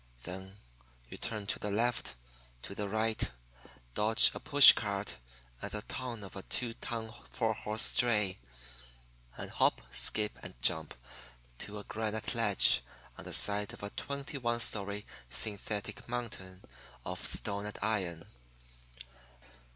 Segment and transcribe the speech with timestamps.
[0.23, 0.57] Then
[1.09, 2.15] you turn to the left,
[2.63, 3.29] to the right,
[3.93, 5.17] dodge a push cart
[5.61, 8.39] and the tongue of a two ton four horse dray
[9.37, 10.95] and hop, skip, and jump
[11.59, 12.81] to a granite ledge
[13.15, 16.63] on the side of a twenty one story synthetic mountain
[17.05, 18.25] of stone and iron.